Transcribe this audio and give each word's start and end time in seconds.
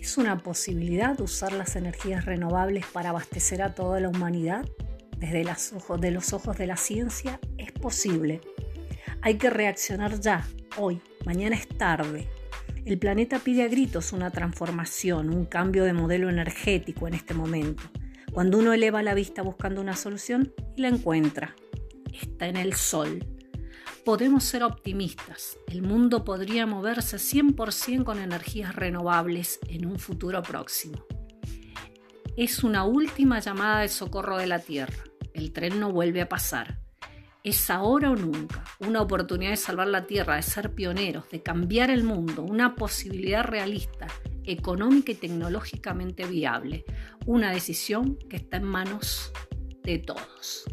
¿Es 0.00 0.16
una 0.16 0.38
posibilidad 0.38 1.20
usar 1.20 1.52
las 1.52 1.76
energías 1.76 2.24
renovables 2.24 2.86
para 2.86 3.10
abastecer 3.10 3.60
a 3.60 3.74
toda 3.74 4.00
la 4.00 4.08
humanidad? 4.08 4.64
Desde 5.18 5.44
los 5.44 5.74
ojos, 6.32 6.56
de 6.56 6.66
la 6.66 6.76
ciencia 6.78 7.38
es 7.58 7.70
posible. 7.70 8.40
Hay 9.20 9.36
que 9.36 9.50
reaccionar 9.50 10.18
ya, 10.18 10.46
hoy, 10.78 11.02
mañana 11.26 11.54
es 11.54 11.68
tarde. 11.68 12.28
El 12.86 12.98
planeta 12.98 13.40
pide 13.40 13.62
a 13.62 13.68
gritos 13.68 14.14
una 14.14 14.30
transformación, 14.30 15.28
un 15.34 15.44
cambio 15.44 15.84
de 15.84 15.92
modelo 15.92 16.30
energético 16.30 17.06
en 17.06 17.12
este 17.12 17.34
momento. 17.34 17.82
Cuando 18.32 18.56
uno 18.56 18.72
eleva 18.72 19.02
la 19.02 19.12
vista 19.12 19.42
buscando 19.42 19.82
una 19.82 19.96
solución 19.96 20.54
la 20.76 20.88
encuentra, 20.88 21.54
está 22.10 22.48
en 22.48 22.56
el 22.56 22.72
sol. 22.72 23.22
Podemos 24.04 24.44
ser 24.44 24.62
optimistas. 24.62 25.58
El 25.66 25.82
mundo 25.82 26.24
podría 26.24 26.64
moverse 26.64 27.18
100% 27.18 28.02
con 28.02 28.18
energías 28.18 28.74
renovables 28.74 29.60
en 29.68 29.84
un 29.84 29.98
futuro 29.98 30.42
próximo. 30.42 31.04
Es 32.34 32.64
una 32.64 32.84
última 32.84 33.40
llamada 33.40 33.80
de 33.80 33.88
socorro 33.88 34.38
de 34.38 34.46
la 34.46 34.58
Tierra. 34.58 35.04
El 35.34 35.52
tren 35.52 35.78
no 35.78 35.92
vuelve 35.92 36.22
a 36.22 36.28
pasar. 36.30 36.80
Es 37.44 37.68
ahora 37.68 38.10
o 38.10 38.16
nunca, 38.16 38.64
una 38.78 39.02
oportunidad 39.02 39.50
de 39.50 39.56
salvar 39.58 39.88
la 39.88 40.06
Tierra, 40.06 40.36
de 40.36 40.42
ser 40.42 40.74
pioneros, 40.74 41.28
de 41.28 41.42
cambiar 41.42 41.90
el 41.90 42.02
mundo, 42.02 42.42
una 42.42 42.76
posibilidad 42.76 43.44
realista, 43.44 44.06
económica 44.44 45.12
y 45.12 45.16
tecnológicamente 45.16 46.24
viable, 46.24 46.84
una 47.26 47.50
decisión 47.52 48.16
que 48.30 48.36
está 48.36 48.56
en 48.56 48.64
manos 48.64 49.30
de 49.82 49.98
todos. 49.98 50.64